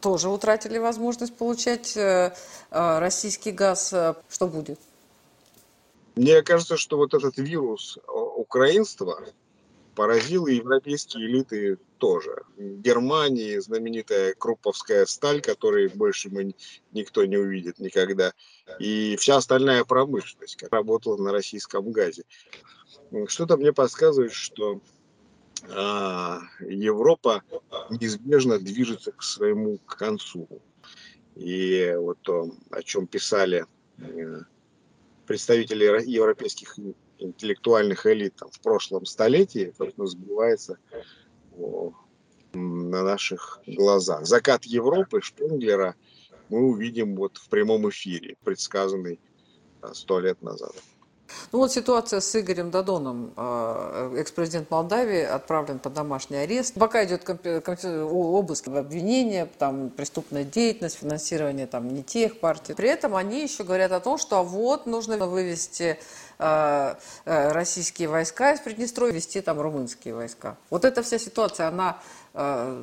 тоже 0.00 0.28
утратили 0.28 0.78
возможность 0.78 1.36
получать 1.36 1.96
э, 1.96 2.34
э, 2.70 2.98
российский 2.98 3.52
газ. 3.52 3.94
Что 4.28 4.46
будет? 4.46 4.78
Мне 6.16 6.42
кажется, 6.42 6.76
что 6.76 6.96
вот 6.96 7.14
этот 7.14 7.38
вирус 7.38 7.98
э, 7.98 8.10
украинства 8.10 9.20
поразил 10.00 10.46
и 10.46 10.54
европейские 10.54 11.26
элиты 11.26 11.78
тоже. 11.98 12.44
Германии 12.56 13.58
знаменитая 13.58 14.32
Крупповская 14.32 15.04
сталь, 15.04 15.42
которой 15.42 15.88
больше 15.88 16.30
мы 16.30 16.54
никто 16.92 17.26
не 17.26 17.36
увидит 17.36 17.78
никогда. 17.78 18.32
И 18.78 19.16
вся 19.16 19.36
остальная 19.36 19.84
промышленность, 19.84 20.56
как 20.56 20.72
работала 20.72 21.18
на 21.18 21.32
российском 21.32 21.92
газе. 21.92 22.22
Что-то 23.26 23.58
мне 23.58 23.74
подсказывает, 23.74 24.32
что 24.32 24.80
а, 25.68 26.40
Европа 26.60 27.42
неизбежно 27.90 28.58
движется 28.58 29.12
к 29.12 29.22
своему 29.22 29.76
концу. 29.84 30.48
И 31.36 31.94
вот 31.98 32.16
то, 32.22 32.50
о 32.70 32.82
чем 32.82 33.06
писали 33.06 33.66
э, 33.98 34.40
представители 35.26 36.02
европейских 36.06 36.78
интеллектуальных 37.20 38.06
элит 38.06 38.34
там, 38.36 38.50
в 38.50 38.60
прошлом 38.60 39.06
столетии, 39.06 39.72
собственно, 39.76 40.06
сбывается 40.06 40.78
на 42.52 43.02
наших 43.04 43.60
глазах. 43.66 44.26
Закат 44.26 44.64
Европы 44.64 45.20
Шпенглера 45.20 45.94
мы 46.48 46.62
увидим 46.62 47.14
вот 47.16 47.36
в 47.36 47.48
прямом 47.48 47.88
эфире, 47.90 48.36
предсказанный 48.44 49.20
сто 49.92 50.20
лет 50.20 50.42
назад. 50.42 50.74
Ну 51.52 51.58
вот 51.58 51.72
ситуация 51.72 52.20
с 52.20 52.38
Игорем 52.38 52.70
Дадоном, 52.70 53.32
а, 53.36 54.14
экс-президент 54.16 54.70
Молдавии, 54.70 55.22
отправлен 55.22 55.78
под 55.78 55.94
домашний 55.94 56.38
арест. 56.38 56.74
Пока 56.74 57.04
идет 57.04 57.28
обыск, 57.28 58.68
обвинения, 58.68 59.48
там 59.58 59.90
преступная 59.90 60.44
деятельность, 60.44 60.98
финансирование 60.98 61.66
там 61.66 61.92
не 61.92 62.02
тех 62.02 62.40
партий. 62.40 62.74
При 62.74 62.88
этом 62.88 63.16
они 63.16 63.42
еще 63.42 63.64
говорят 63.64 63.92
о 63.92 64.00
том, 64.00 64.18
что 64.18 64.38
а 64.38 64.42
вот 64.42 64.86
нужно 64.86 65.18
вывести 65.26 65.98
а, 66.38 66.98
э, 67.24 67.52
российские 67.52 68.08
войска 68.08 68.52
из 68.52 68.60
Приднестровья, 68.60 69.12
вести 69.12 69.40
там 69.40 69.60
румынские 69.60 70.14
войска. 70.14 70.56
Вот 70.70 70.84
эта 70.84 71.02
вся 71.02 71.18
ситуация, 71.18 71.68
она 71.68 72.00
а, 72.32 72.82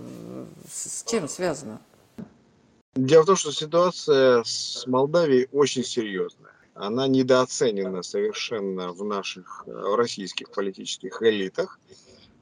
с 0.72 1.04
чем 1.10 1.27
связана? 1.27 1.80
Дело 2.96 3.24
в 3.24 3.25
том, 3.25 3.36
что 3.36 3.51
ситуация 3.51 4.44
с 4.44 4.86
Молдавией 4.88 5.48
очень 5.51 5.84
серьезная 5.84 6.56
она 6.79 7.07
недооценена 7.07 8.03
совершенно 8.03 8.91
в 8.91 9.03
наших 9.03 9.63
в 9.65 9.96
российских 9.96 10.51
политических 10.51 11.22
элитах. 11.24 11.79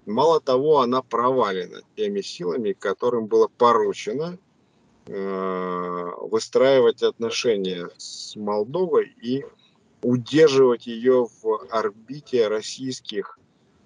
Мало 0.06 0.40
того, 0.40 0.82
она 0.82 1.02
провалена 1.02 1.82
теми 1.96 2.22
силами, 2.22 2.74
которым 2.74 3.28
было 3.28 3.48
поручено 3.48 4.38
э, 5.08 6.12
выстраивать 6.22 7.02
отношения 7.02 7.90
с 7.98 8.36
Молдовой 8.36 9.16
и 9.22 9.46
удерживать 10.02 10.86
ее 10.86 11.28
в 11.42 11.66
орбите 11.70 12.48
российских 12.48 13.40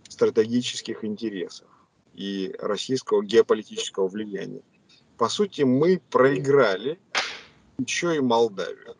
стратегических 0.09 1.05
интересов 1.05 1.67
и 2.15 2.53
российского 2.59 3.23
геополитического 3.23 4.07
влияния. 4.07 4.61
По 5.17 5.29
сути, 5.29 5.61
мы 5.61 6.01
проиграли 6.09 6.99
еще 7.77 8.17
и 8.17 8.19
Молдавию 8.19 8.95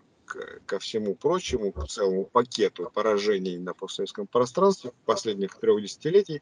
ко 0.65 0.79
всему 0.79 1.15
прочему, 1.15 1.71
к 1.71 1.88
целому 1.88 2.25
пакету 2.25 2.91
поражений 2.93 3.57
на 3.57 3.74
постсоветском 3.74 4.27
пространстве 4.27 4.91
последних 5.05 5.55
трех 5.55 5.81
десятилетий, 5.81 6.41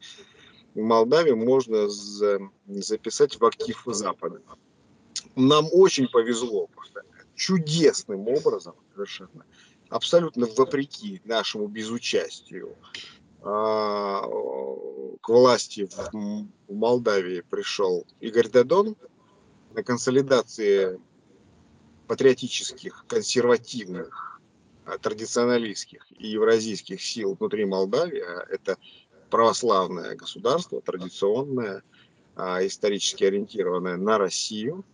Молдавию 0.75 1.38
можно 1.38 1.88
записать 2.67 3.39
в 3.39 3.46
актив 3.46 3.82
Запада. 3.86 4.41
Нам 5.36 5.67
очень 5.72 6.08
повезло, 6.08 6.70
чудесным 7.36 8.27
образом 8.27 8.75
совершенно, 8.94 9.46
абсолютно 9.89 10.48
вопреки 10.58 11.22
нашему 11.25 11.67
безучастию, 11.67 12.75
а, 13.41 14.22
к 15.22 15.29
власти 15.29 15.88
в 16.12 16.48
Молдавии 16.67 17.41
пришел 17.41 18.06
Игорь 18.20 18.50
Дадон 18.50 18.96
на 19.74 19.84
консолидации 19.84 21.00
патриотических, 22.08 23.06
консервативных, 23.08 24.42
а, 24.86 24.98
традиционалистских 24.98 26.06
и 26.18 26.30
евразийских 26.30 27.02
сил 27.02 27.36
внутри 27.38 27.66
Молдавии, 27.66 28.22
а 28.22 28.46
это 28.50 28.78
православное 29.30 30.16
государство, 30.16 30.82
традиционное, 30.82 31.84
а, 32.36 32.66
исторически 32.66 33.26
ориентированное 33.26 33.98
на 33.98 34.18
Россию. 34.18 34.86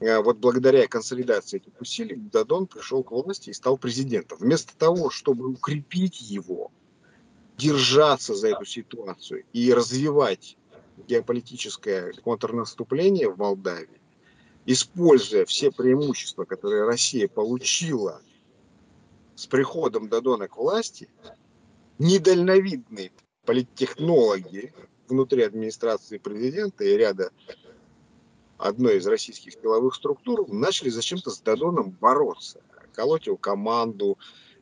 Вот 0.00 0.38
благодаря 0.38 0.86
консолидации 0.86 1.56
этих 1.56 1.80
усилий 1.80 2.16
Дадон 2.16 2.66
пришел 2.66 3.02
к 3.02 3.12
власти 3.12 3.50
и 3.50 3.54
стал 3.54 3.78
президентом. 3.78 4.36
Вместо 4.38 4.76
того, 4.76 5.08
чтобы 5.08 5.48
укрепить 5.48 6.20
его, 6.20 6.72
держаться 7.56 8.34
за 8.34 8.48
эту 8.48 8.64
ситуацию 8.64 9.44
и 9.52 9.72
развивать 9.72 10.58
геополитическое 11.08 12.12
контрнаступление 12.12 13.30
в 13.30 13.38
Молдавии, 13.38 14.00
используя 14.66 15.44
все 15.44 15.70
преимущества, 15.70 16.44
которые 16.44 16.84
Россия 16.84 17.28
получила 17.28 18.20
с 19.34 19.46
приходом 19.46 20.08
Дадона 20.08 20.48
к 20.48 20.56
власти, 20.56 21.08
недальновидные 21.98 23.12
политтехнологи 23.44 24.72
внутри 25.08 25.42
администрации 25.42 26.18
президента 26.18 26.84
и 26.84 26.96
ряда 26.96 27.30
одной 28.58 28.98
из 28.98 29.06
российских 29.06 29.52
силовых 29.52 29.94
структур 29.94 30.48
начали 30.48 30.88
зачем-то 30.88 31.30
с 31.30 31.40
Дадоном 31.40 31.90
бороться, 31.90 32.62
колоть 32.94 33.26
его 33.26 33.36
команду, 33.36 34.18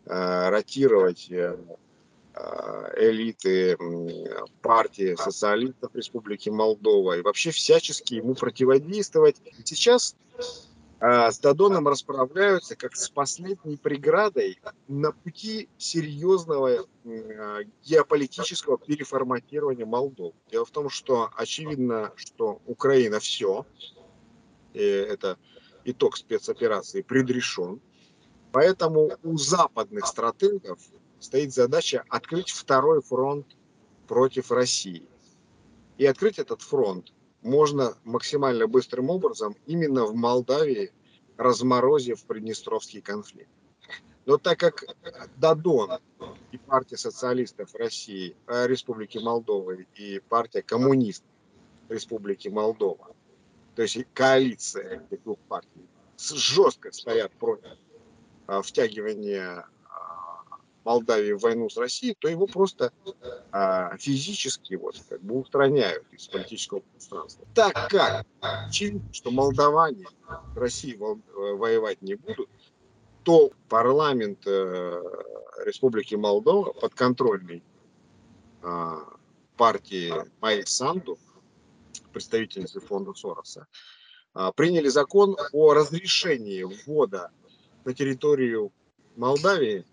э, 0.07 0.49
ротировать 0.49 1.31
Э, 1.31 1.57
элиты 2.97 3.77
партии 4.63 5.15
социалистов 5.17 5.95
Республики 5.95 6.49
Молдова 6.49 7.19
и 7.19 7.23
вообще 7.23 7.51
всячески 7.51 8.15
ему 8.15 8.35
противодействовать. 8.35 9.37
Сейчас 9.65 10.17
э, 11.01 11.31
с 11.31 11.39
Дадоном 11.39 11.89
расправляются 11.89 12.75
как 12.77 12.97
с 12.97 13.09
последней 13.11 13.77
преградой 13.77 14.59
на 14.89 15.13
пути 15.13 15.69
серьезного 15.77 16.87
э, 17.05 17.65
геополитического 17.85 18.79
переформатирования 18.79 19.87
Молдовы. 19.87 20.33
Дело 20.51 20.65
в 20.65 20.71
том, 20.71 20.89
что 20.89 21.31
очевидно, 21.37 22.13
что 22.17 22.61
Украина 22.67 23.21
все, 23.21 23.67
и 24.73 24.83
это 24.83 25.37
итог 25.85 26.17
спецоперации 26.17 27.03
предрешен. 27.03 27.81
Поэтому 28.53 29.11
у 29.23 29.39
западных 29.39 30.07
стратегов 30.07 30.79
стоит 31.23 31.55
задача 31.55 32.05
открыть 32.09 32.51
второй 32.51 33.01
фронт 33.01 33.47
против 34.09 34.51
России. 34.51 35.07
И 35.97 36.07
открыть 36.07 36.39
этот 36.39 36.63
фронт 36.63 37.13
можно 37.43 37.95
максимально 38.05 38.67
быстрым 38.67 39.11
образом 39.11 39.57
именно 39.67 40.05
в 40.05 40.15
Молдавии, 40.15 40.93
разморозив 41.37 42.25
Приднестровский 42.25 43.01
конфликт. 43.01 43.51
Но 44.27 44.39
так 44.39 44.59
как 44.59 44.85
Дадон 45.37 45.99
и 46.53 46.59
партия 46.59 46.97
социалистов 46.97 47.75
России, 47.75 48.37
э, 48.47 48.67
Республики 48.69 49.19
Молдова 49.19 49.73
и 49.73 50.21
партия 50.29 50.63
коммунистов 50.63 51.27
Республики 51.89 52.49
Молдова, 52.49 53.15
то 53.75 53.83
есть 53.83 53.99
коалиция 54.15 55.05
этих 55.11 55.25
двух 55.25 55.39
партий, 55.49 55.87
жестко 56.19 56.93
стоят 56.93 57.33
против 57.33 57.77
э, 58.47 58.63
втягивания 58.63 59.67
Молдавии 60.85 61.33
в 61.33 61.41
войну 61.41 61.69
с 61.71 61.77
Россией, 61.77 62.17
то 62.19 62.29
его 62.29 62.47
просто 62.47 62.93
а, 63.53 63.97
физически 63.97 64.75
вот, 64.75 64.97
как 65.09 65.21
бы 65.23 65.39
устраняют 65.39 66.05
из 66.13 66.27
политического 66.27 66.81
пространства. 66.81 67.47
Так 67.55 67.89
как 67.89 68.27
очевидно, 68.41 69.13
что 69.13 69.31
молдаване 69.31 70.07
в 70.55 70.59
России 70.59 70.97
воевать 70.97 72.03
не 72.03 72.15
будут, 72.15 72.49
то 73.23 73.53
парламент 73.69 74.41
э, 74.47 75.03
Республики 75.65 76.15
Молдова 76.15 76.73
подконтрольный 76.73 77.63
э, 78.63 78.97
партии 79.57 80.13
Майи 80.41 80.65
Санду, 80.65 81.19
представительницы 82.13 82.81
фонда 82.81 83.15
Сороса, 83.15 83.67
э, 84.35 84.51
приняли 84.57 84.89
закон 84.89 85.37
о 85.53 85.73
разрешении 85.73 86.65
ввода 86.65 87.31
на 87.85 87.95
территорию 87.95 88.73
Молдавии 89.17 89.85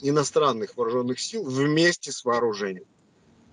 иностранных 0.00 0.76
вооруженных 0.76 1.20
сил 1.20 1.44
вместе 1.44 2.12
с 2.12 2.24
вооружением. 2.24 2.86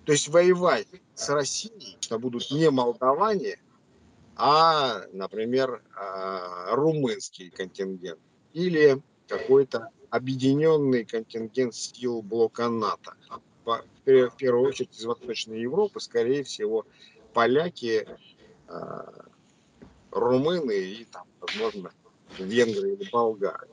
То 0.04 0.12
есть 0.12 0.28
воевать 0.28 0.86
с 1.14 1.28
Россией, 1.30 1.96
что 2.00 2.18
будут 2.18 2.50
не 2.50 2.70
молдаване, 2.70 3.58
а, 4.36 5.02
например, 5.12 5.82
а, 5.96 6.74
румынский 6.74 7.50
контингент 7.50 8.20
или 8.52 9.00
какой-то 9.28 9.90
объединенный 10.10 11.04
контингент 11.04 11.74
сил 11.74 12.22
блока 12.22 12.68
НАТО. 12.68 13.14
В 13.64 14.36
первую 14.36 14.68
очередь 14.68 14.94
из 14.98 15.04
Восточной 15.04 15.60
Европы, 15.60 16.00
скорее 16.00 16.44
всего, 16.44 16.84
поляки, 17.32 18.06
а, 18.68 19.24
румыны 20.10 20.72
и, 20.72 21.04
там, 21.06 21.26
возможно, 21.40 21.90
венгры 22.38 22.92
или 22.94 23.08
болгары. 23.10 23.68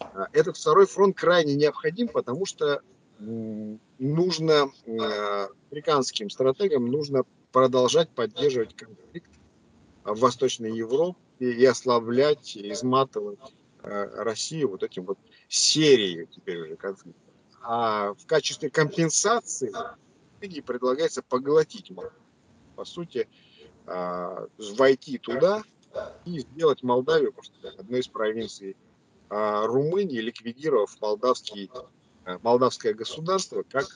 А, 0.00 0.28
этот 0.32 0.56
второй 0.56 0.86
фронт 0.86 1.16
крайне 1.16 1.54
необходим, 1.54 2.08
потому 2.08 2.46
что 2.46 2.82
нужно 3.18 4.70
а, 4.86 5.48
американским 5.70 6.28
стратегам 6.28 6.86
нужно 6.86 7.24
продолжать 7.50 8.10
поддерживать 8.10 8.76
конфликт 8.76 9.30
в 10.04 10.18
Восточной 10.18 10.76
Европе 10.76 11.18
и 11.38 11.64
ослаблять, 11.64 12.56
изматывать 12.56 13.38
а, 13.82 14.24
Россию 14.24 14.70
вот 14.70 14.82
этим 14.82 15.04
вот 15.04 15.18
серией 15.48 16.26
теперь 16.26 16.60
уже 16.60 16.76
конфликтов. 16.76 17.22
А 17.62 18.14
в 18.14 18.26
качестве 18.26 18.70
компенсации 18.70 19.72
предлагается 20.38 21.22
поглотить 21.22 21.90
По 22.76 22.84
сути, 22.84 23.26
войти 23.86 25.18
туда, 25.18 25.64
и 26.24 26.40
сделать 26.40 26.82
Молдавию 26.82 27.32
просто 27.32 27.54
одной 27.78 28.00
из 28.00 28.08
провинций 28.08 28.72
а, 28.72 28.85
Румынии, 29.28 30.20
ликвидировав 30.20 31.00
молдавский, 31.00 31.70
а, 32.24 32.38
молдавское 32.42 32.94
государство 32.94 33.64
как 33.68 33.86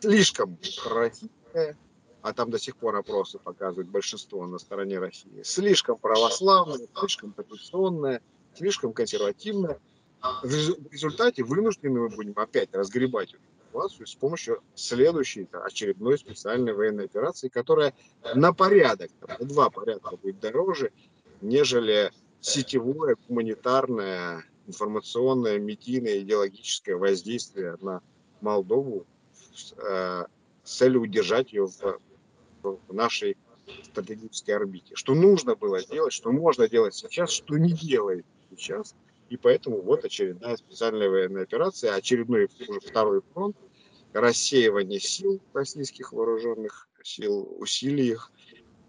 слишком 0.00 0.58
российское, 0.86 1.76
а 2.22 2.32
там 2.32 2.50
до 2.50 2.58
сих 2.58 2.76
пор 2.76 2.96
опросы 2.96 3.38
показывают 3.38 3.88
большинство 3.88 4.46
на 4.46 4.58
стороне 4.58 4.98
России, 4.98 5.42
слишком 5.42 5.98
православное, 5.98 6.86
слишком 6.94 7.32
традиционное, 7.32 8.22
слишком 8.54 8.92
консервативное. 8.92 9.78
В 10.42 10.90
результате 10.90 11.44
вынуждены 11.44 12.00
мы 12.00 12.08
будем 12.08 12.34
опять 12.36 12.74
разгребать 12.74 13.34
ситуацию 13.68 14.06
с 14.06 14.14
помощью 14.14 14.62
следующей 14.74 15.46
очередной 15.52 16.18
специальной 16.18 16.72
военной 16.72 17.04
операции, 17.04 17.48
которая 17.48 17.94
на 18.34 18.52
порядок, 18.52 19.10
на 19.38 19.46
два 19.46 19.70
порядка 19.70 20.16
будет 20.16 20.40
дороже, 20.40 20.90
нежели 21.40 22.10
сетевое, 22.40 23.16
гуманитарное, 23.28 24.44
информационное, 24.68 25.58
медийное, 25.58 26.20
идеологическое 26.20 26.96
воздействие 26.96 27.76
на 27.80 28.02
Молдову 28.40 29.06
э, 29.76 30.24
с 30.62 30.76
целью 30.76 31.02
удержать 31.02 31.52
ее 31.52 31.66
в, 31.66 32.00
в 32.62 32.94
нашей 32.94 33.36
стратегической 33.84 34.54
орбите. 34.54 34.94
Что 34.94 35.14
нужно 35.14 35.56
было 35.56 35.82
делать, 35.82 36.12
что 36.12 36.30
можно 36.30 36.68
делать 36.68 36.94
сейчас, 36.94 37.30
что 37.30 37.58
не 37.58 37.72
делает 37.72 38.24
сейчас. 38.50 38.94
И 39.28 39.36
поэтому 39.36 39.80
вот 39.82 40.04
очередная 40.04 40.56
специальная 40.56 41.10
военная 41.10 41.42
операция, 41.42 41.94
очередной 41.94 42.48
уже 42.68 42.80
второй 42.80 43.22
фронт, 43.32 43.56
рассеивание 44.12 45.00
сил 45.00 45.40
российских 45.52 46.12
вооруженных 46.12 46.88
сил, 47.02 47.56
усилий 47.58 48.08
их 48.08 48.32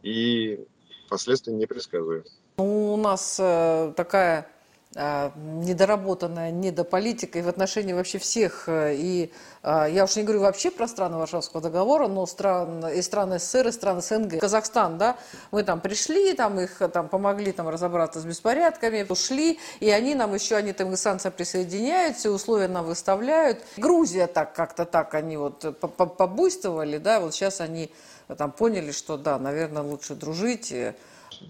и 0.03 0.65
последствия 1.09 1.53
непредсказуемы. 1.53 2.25
Ну, 2.57 2.93
у 2.93 2.97
нас 2.97 3.37
э, 3.39 3.93
такая 3.95 4.49
недоработанная 4.95 6.49
недополитика 6.49 7.37
и 7.37 7.41
в 7.43 7.47
отношении 7.47 7.93
вообще 7.93 8.17
всех. 8.17 8.67
Э, 8.67 8.95
и 8.95 9.31
э, 9.61 9.87
я 9.91 10.03
уж 10.03 10.15
не 10.15 10.23
говорю 10.23 10.41
вообще 10.41 10.71
про 10.71 10.87
страны 10.87 11.17
Варшавского 11.17 11.61
договора, 11.61 12.07
но 12.07 12.25
стран, 12.25 12.87
и 12.87 13.01
страны 13.03 13.37
СССР, 13.37 13.67
и 13.67 13.71
страны 13.71 14.01
СНГ. 14.01 14.39
Казахстан, 14.39 14.97
да, 14.97 15.17
мы 15.51 15.61
там 15.61 15.79
пришли, 15.79 16.33
там 16.33 16.59
их 16.59 16.81
там 16.91 17.07
помогли 17.07 17.51
там 17.51 17.69
разобраться 17.69 18.19
с 18.19 18.25
беспорядками, 18.25 19.05
ушли, 19.07 19.59
и 19.79 19.91
они 19.91 20.15
нам 20.15 20.33
еще, 20.33 20.55
они 20.55 20.73
там 20.73 20.91
к 20.91 20.97
санкциям 20.97 21.35
присоединяются, 21.37 22.31
условия 22.31 22.67
нам 22.67 22.85
выставляют. 22.85 23.59
Грузия 23.77 24.25
так 24.25 24.53
как-то 24.53 24.85
так, 24.85 25.13
они 25.13 25.37
вот 25.37 25.79
побуйствовали, 26.17 26.97
да, 26.97 27.19
вот 27.19 27.35
сейчас 27.35 27.61
они 27.61 27.91
там 28.39 28.51
поняли, 28.51 28.91
что 28.91 29.17
да, 29.17 29.37
наверное, 29.37 29.83
лучше 29.83 30.15
дружить. 30.15 30.73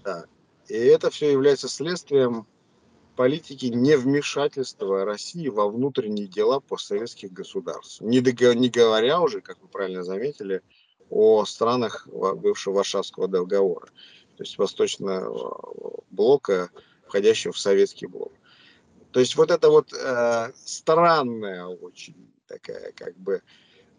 Да. 0.04 0.24
И 0.68 0.76
это 0.76 1.10
все 1.10 1.32
является 1.32 1.68
следствием 1.68 2.46
политики 3.16 3.66
невмешательства 3.66 5.04
России 5.04 5.48
во 5.48 5.68
внутренние 5.68 6.26
дела 6.26 6.60
постсоветских 6.60 7.32
государств. 7.32 8.00
Не, 8.00 8.20
договор, 8.20 8.54
не 8.54 8.68
говоря 8.68 9.20
уже, 9.20 9.40
как 9.40 9.60
вы 9.60 9.68
правильно 9.68 10.02
заметили, 10.04 10.62
о 11.10 11.44
странах 11.44 12.06
бывшего 12.06 12.76
Варшавского 12.76 13.28
договора, 13.28 13.86
то 14.36 14.44
есть 14.44 14.56
восточного 14.58 16.00
блока, 16.10 16.70
входящего 17.06 17.52
в 17.52 17.58
советский 17.58 18.06
блок. 18.06 18.32
То 19.10 19.18
есть 19.18 19.36
вот 19.36 19.50
это 19.50 19.70
вот 19.70 19.92
э, 19.92 20.52
странная 20.54 21.66
очень 21.66 22.14
такая 22.46 22.92
как 22.92 23.16
бы 23.16 23.42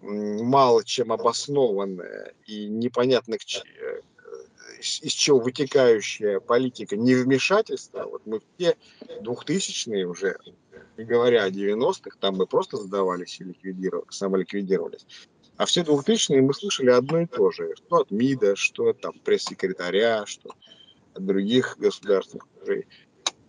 мало 0.02 0.84
чем 0.84 1.12
обоснованная 1.12 2.34
и 2.48 2.68
непонятно 2.68 3.38
к, 3.38 3.44
из 4.80 5.12
чего 5.14 5.40
вытекающая 5.40 6.40
политика 6.40 6.96
невмешательства, 6.96 8.04
вот 8.06 8.26
мы 8.26 8.42
все 8.56 8.78
двухтысячные 9.22 10.08
уже, 10.08 10.38
не 10.98 11.04
говоря 11.04 11.44
о 11.44 11.50
90-х, 11.50 12.18
там 12.20 12.36
мы 12.36 12.48
просто 12.48 12.78
сдавались 12.78 13.40
и 13.40 13.44
ликвидировались, 13.44 14.16
самоликвидировались. 14.16 15.06
А 15.58 15.66
все 15.66 15.84
двухтысячные 15.84 16.42
мы 16.42 16.54
слышали 16.54 16.90
одно 16.90 17.22
и 17.22 17.26
то 17.26 17.52
же, 17.52 17.76
что 17.76 17.98
от 17.98 18.12
МИДа, 18.12 18.56
что 18.56 18.90
от 18.90 19.02
там, 19.02 19.14
пресс-секретаря, 19.20 20.26
что 20.26 20.56
от 21.14 21.26
других 21.26 21.78
государственных 21.78 22.48
мужей. 22.60 22.88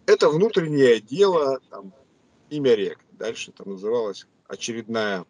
Это 0.06 0.28
внутреннее 0.28 1.00
дело, 1.00 1.60
там, 1.70 1.94
имя 2.50 2.74
рек. 2.74 2.98
Дальше 3.12 3.52
там 3.52 3.70
называлась 3.70 4.26
очередная 4.46 5.24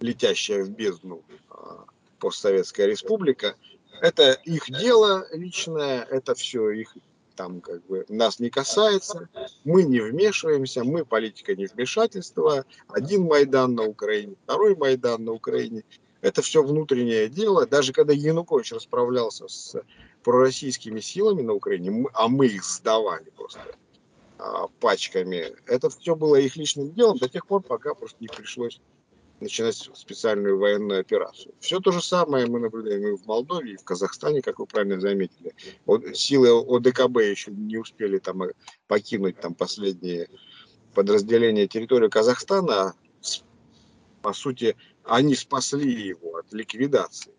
летящая 0.00 0.64
в 0.64 0.70
бездну 0.70 1.22
а, 1.50 1.84
постсоветская 2.18 2.86
республика. 2.86 3.56
Это 4.00 4.32
их 4.32 4.70
дело 4.70 5.26
личное, 5.32 6.04
это 6.04 6.34
все 6.34 6.70
их 6.70 6.94
там 7.34 7.60
как 7.60 7.86
бы 7.86 8.04
нас 8.08 8.40
не 8.40 8.50
касается, 8.50 9.28
мы 9.62 9.84
не 9.84 10.00
вмешиваемся, 10.00 10.82
мы 10.82 11.04
политика 11.04 11.54
не 11.54 11.66
вмешательства, 11.66 12.64
один 12.88 13.22
Майдан 13.22 13.76
на 13.76 13.84
Украине, 13.84 14.34
второй 14.42 14.74
Майдан 14.74 15.24
на 15.24 15.32
Украине, 15.32 15.84
это 16.20 16.42
все 16.42 16.64
внутреннее 16.64 17.28
дело. 17.28 17.64
Даже 17.64 17.92
когда 17.92 18.12
Янукович 18.12 18.72
расправлялся 18.72 19.46
с 19.46 19.80
пророссийскими 20.24 20.98
силами 20.98 21.42
на 21.42 21.52
Украине, 21.52 22.06
а 22.12 22.26
мы 22.26 22.46
их 22.46 22.64
сдавали 22.64 23.30
просто 23.36 23.60
а, 24.38 24.66
пачками, 24.80 25.52
это 25.66 25.90
все 25.90 26.16
было 26.16 26.36
их 26.36 26.56
личным 26.56 26.92
делом 26.92 27.18
до 27.18 27.28
тех 27.28 27.46
пор, 27.46 27.62
пока 27.62 27.94
просто 27.94 28.16
не 28.18 28.26
пришлось 28.26 28.80
начинать 29.40 29.90
специальную 29.94 30.58
военную 30.58 31.00
операцию. 31.00 31.54
Все 31.60 31.80
то 31.80 31.92
же 31.92 32.02
самое 32.02 32.46
мы 32.46 32.58
наблюдаем 32.58 33.14
и 33.14 33.16
в 33.16 33.26
Молдове, 33.26 33.72
и 33.72 33.76
в 33.76 33.84
Казахстане, 33.84 34.42
как 34.42 34.58
вы 34.58 34.66
правильно 34.66 35.00
заметили. 35.00 35.54
Силы 36.14 36.50
ОДКБ 36.50 37.18
еще 37.18 37.50
не 37.50 37.76
успели 37.76 38.18
там 38.18 38.42
э, 38.42 38.52
покинуть 38.86 39.40
там 39.40 39.54
последние 39.54 40.28
подразделения 40.94 41.68
территории 41.68 42.08
Казахстана. 42.08 42.94
По 44.22 44.32
сути, 44.32 44.76
они 45.04 45.34
спасли 45.34 46.08
его 46.08 46.36
от 46.36 46.52
ликвидации. 46.52 47.32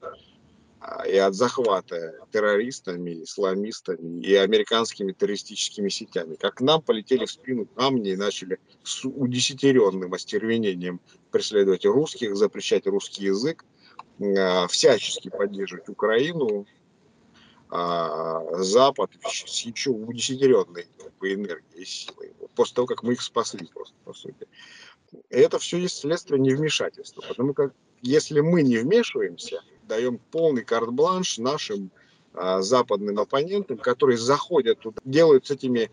А, 0.82 1.06
и 1.06 1.18
от 1.18 1.36
захвата 1.36 2.13
террористами, 2.32 3.24
исламистами 3.24 4.22
и 4.22 4.34
американскими 4.36 5.12
террористическими 5.12 5.89
сетями. 5.89 6.36
Как 6.36 6.56
к 6.56 6.62
нам 6.62 6.82
полетели 6.82 7.26
в 7.26 7.32
спину 7.32 7.65
камни 7.65 8.12
и 8.12 8.15
начали 8.15 8.60
с 8.84 9.04
удесятеренным 9.04 10.13
остервенением 10.13 11.02
преследовать 11.32 11.86
русских, 11.86 12.38
запрещать 12.38 12.88
русский 12.88 13.26
язык, 13.26 13.65
а, 14.38 14.68
всячески 14.68 15.30
поддерживать 15.30 15.89
Украину, 15.89 16.65
а, 17.70 18.42
Запад 18.63 19.12
с 19.26 19.62
еще 19.62 19.89
удесятеренной 19.89 20.88
по 21.20 21.34
энергии 21.34 21.82
и 21.82 21.86
силой. 21.86 22.32
После 22.56 22.76
того, 22.76 22.88
как 22.88 23.04
мы 23.04 23.13
их 23.13 23.22
спасли 23.22 23.68
просто, 23.68 23.96
по 24.06 24.13
сути. 24.13 24.48
И 25.30 25.36
это 25.36 25.60
все 25.60 25.78
есть 25.78 25.98
следствие 25.98 26.39
невмешательства. 26.39 27.22
Потому 27.28 27.54
как 27.54 27.74
если 28.02 28.39
мы 28.39 28.62
не 28.62 28.78
вмешиваемся, 28.78 29.62
даем 29.89 30.19
полный 30.32 30.63
карт-бланш 30.63 31.39
нашим 31.39 31.91
а, 32.34 32.62
западным 32.62 33.19
оппонентам, 33.19 33.78
которые 33.78 34.17
заходят 34.17 34.80
туда, 34.80 35.02
делают 35.04 35.47
с 35.47 35.52
этими 35.52 35.91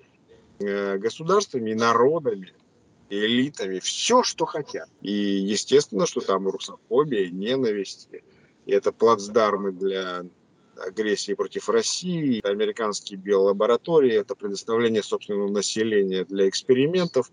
э, 0.60 0.98
государствами, 0.98 1.72
народами, 1.72 2.52
элитами 3.08 3.78
все, 3.80 4.22
что 4.22 4.44
хотят. 4.44 4.88
И 5.00 5.12
естественно, 5.12 6.06
что 6.06 6.20
там 6.20 6.46
русофобия, 6.46 7.30
ненависть, 7.30 8.08
и 8.66 8.72
это 8.72 8.92
плацдармы 8.92 9.72
для 9.72 10.24
агрессии 10.76 11.32
против 11.32 11.68
России, 11.70 12.46
американские 12.46 13.18
биолаборатории, 13.18 14.12
это 14.12 14.34
предоставление 14.34 15.02
собственного 15.02 15.50
населения 15.50 16.24
для 16.24 16.48
экспериментов 16.48 17.30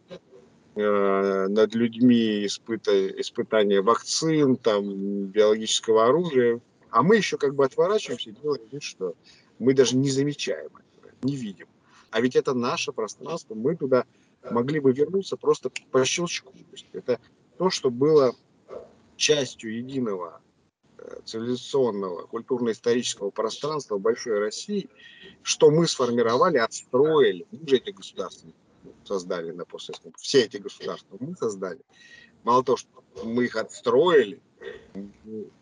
над 0.76 1.76
людьми, 1.76 2.46
испыта, 2.46 3.08
испытания 3.22 3.82
вакцин, 3.82 4.56
там, 4.56 5.26
биологического 5.28 6.08
оружия. 6.08 6.62
А 6.90 7.04
мы 7.04 7.18
еще 7.18 7.38
как 7.38 7.56
бы 7.56 7.66
отворачиваемся 7.66 8.30
и 8.30 8.34
делаем 8.34 8.64
вид, 8.72 8.84
что 8.84 9.16
мы 9.60 9.74
даже 9.74 9.96
не 9.96 10.10
замечаем 10.10 10.68
этого, 10.68 11.14
не 11.22 11.36
видим. 11.36 11.68
А 12.12 12.22
ведь 12.22 12.36
это 12.36 12.54
наше 12.54 12.92
пространство, 12.92 13.56
мы 13.56 13.76
туда 13.76 14.06
могли 14.50 14.80
бы 14.80 14.94
вернуться 14.94 15.38
просто 15.38 15.72
по 15.92 16.04
щелчку. 16.06 16.52
То 16.52 16.72
есть 16.72 16.88
это 16.94 17.20
то, 17.58 17.70
что 17.70 17.90
было 17.90 18.36
частью 19.16 19.78
единого 19.78 20.42
э, 20.98 21.20
цивилизационного, 21.26 22.28
культурно-исторического 22.28 23.30
пространства 23.30 23.98
большой 23.98 24.40
России, 24.40 24.90
что 25.44 25.72
мы 25.72 25.88
сформировали, 25.88 26.58
отстроили, 26.58 27.46
мы 27.52 27.68
же 27.68 27.78
эти 27.78 27.92
государства 27.92 28.50
создали 29.04 29.52
на 29.52 29.66
постсоветском, 29.66 30.14
все 30.18 30.44
эти 30.44 30.58
государства 30.58 31.18
мы 31.20 31.36
создали. 31.36 31.82
Мало 32.44 32.64
того, 32.64 32.78
что 32.78 32.90
мы 33.24 33.46
их 33.46 33.56
отстроили, 33.56 34.42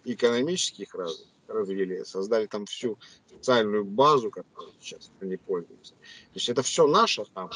экономически 0.03 0.83
их 0.83 0.95
раз, 0.95 1.25
развили, 1.47 2.03
создали 2.03 2.47
там 2.47 2.65
всю 2.65 2.97
социальную 3.29 3.85
базу, 3.85 4.31
которой 4.31 4.73
сейчас 4.79 5.11
они 5.19 5.37
пользуются. 5.37 5.93
То 5.93 6.35
есть 6.35 6.49
это 6.49 6.61
все 6.61 6.87
наше 6.87 7.23
там, 7.33 7.49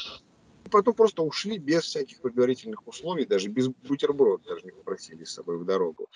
и 0.66 0.68
потом 0.68 0.94
просто 0.94 1.22
ушли 1.22 1.58
без 1.58 1.84
всяких 1.84 2.20
предварительных 2.20 2.86
условий, 2.88 3.24
даже 3.24 3.48
без 3.48 3.68
бутерброд 3.68 4.42
даже 4.42 4.64
не 4.64 4.72
попросили 4.72 5.22
с 5.22 5.34
собой 5.34 5.58
в 5.58 5.64
дорогу. 5.64 6.08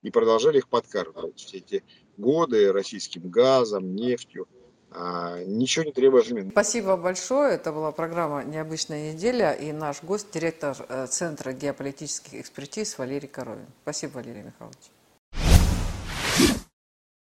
И 0.00 0.10
продолжали 0.10 0.56
их 0.56 0.68
подкармливать 0.68 1.38
все 1.38 1.58
эти 1.58 1.84
годы 2.16 2.72
российским 2.72 3.28
газом, 3.28 3.94
нефтью. 3.94 4.48
А, 4.92 5.42
ничего 5.44 5.84
не 5.84 5.92
требуя 5.92 6.22
взамен. 6.22 6.50
Спасибо 6.50 6.96
большое. 6.96 7.54
Это 7.54 7.72
была 7.72 7.92
программа 7.92 8.42
«Необычная 8.42 9.12
неделя» 9.12 9.52
и 9.52 9.72
наш 9.72 10.02
гость, 10.02 10.32
директор 10.32 10.76
э, 10.88 11.06
Центра 11.08 11.52
геополитических 11.52 12.34
экспертиз 12.34 12.98
Валерий 12.98 13.28
Коровин. 13.28 13.66
Спасибо, 13.82 14.14
Валерий 14.14 14.42
Михайлович. 14.42 14.90